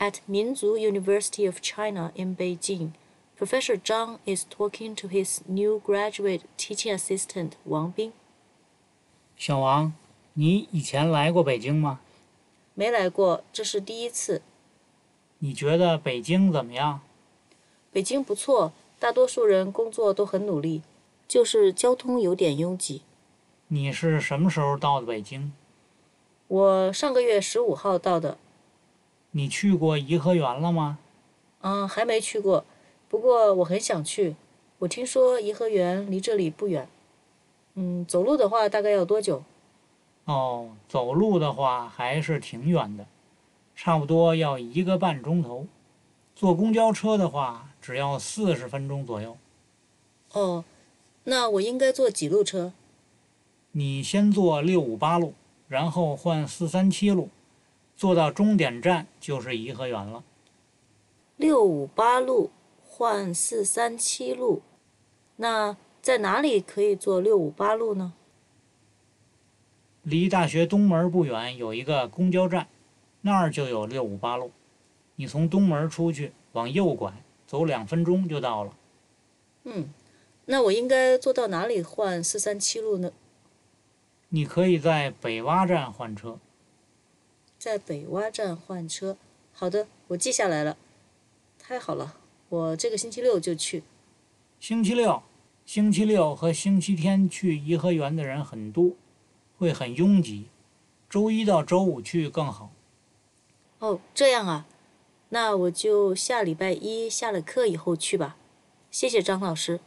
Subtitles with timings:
[0.00, 2.92] At Minzu University of China in Beijing,
[3.36, 8.12] Professor Zhang is talking to his new graduate teaching assistant Wang Bing.
[9.36, 9.92] 小王，
[10.32, 12.00] 你以前来过北京吗？
[12.72, 14.40] 没来过，这是第一次。
[15.40, 17.02] 你觉得北京怎么样？
[17.92, 20.80] 北京不错，大多数人工作都很努力，
[21.28, 23.02] 就是交通有点拥挤。
[23.68, 25.52] 你是什么时候到的北京？
[26.48, 28.38] 我上个月十五号到的。
[29.37, 30.97] 你去过颐和园了吗？
[31.59, 32.63] 嗯，还没去过，
[33.09, 34.37] 不过我很想去。
[34.79, 36.87] 我听说颐和园离这里不远。
[37.73, 39.43] 嗯，走路的话大概要多久？
[40.23, 43.05] 哦，走路的话还是挺远的，
[43.75, 45.67] 差不多要一个半钟头。
[46.33, 49.35] 坐公交车的话，只要四十分钟左右。
[50.31, 50.63] 哦，
[51.25, 52.71] 那我应该坐几路车？
[53.73, 55.33] 你先坐六五八路，
[55.67, 57.27] 然后换四三七路，
[57.95, 60.23] 坐到终点站就是颐和园了。
[61.37, 62.51] 六五八路
[62.83, 64.61] 换四三七路，
[65.37, 68.13] 那在哪里可以坐六五八路呢？
[70.03, 72.67] 离大学东门不远有一个公交站，
[73.21, 74.51] 那儿就有六五八路。
[75.15, 77.11] 你从东门出去，往右拐，
[77.47, 78.73] 走两分钟就到了。
[79.63, 79.89] 嗯，
[80.45, 83.11] 那我应该坐到哪里换四三七路呢？
[84.29, 86.37] 你可以在北洼站换车。
[87.65, 89.17] 在北洼站换车，
[89.51, 90.77] 好的，我记下来了。
[91.57, 92.15] 太好了，
[92.49, 93.81] 我这个星期六就去。
[94.59, 95.23] 星期六，
[95.65, 98.91] 星期六和星期天去颐和园的人很多，
[99.57, 100.45] 会很拥挤。
[101.09, 102.69] 周一到周五去更好。
[103.79, 104.67] 哦，这样啊，
[105.29, 108.37] 那我就下礼拜一下了课以后去吧。
[108.91, 109.79] 谢谢张老师。